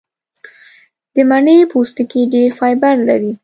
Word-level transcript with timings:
د 1.13 1.15
مڼې 1.29 1.57
پوستکی 1.71 2.21
ډېر 2.33 2.49
فایبر 2.59 2.95
لري. 3.09 3.31